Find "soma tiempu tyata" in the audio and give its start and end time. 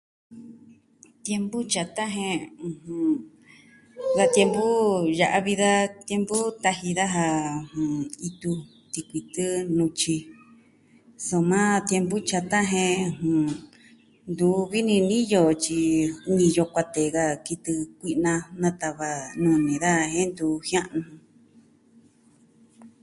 11.27-12.59